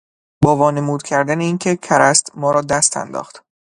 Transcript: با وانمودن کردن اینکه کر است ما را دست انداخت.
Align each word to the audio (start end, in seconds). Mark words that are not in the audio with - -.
با 0.43 0.55
وانمودن 0.55 1.07
کردن 1.09 1.41
اینکه 1.41 1.75
کر 1.75 2.01
است 2.01 2.31
ما 2.35 2.51
را 2.51 2.61
دست 2.61 2.97
انداخت. 2.97 3.43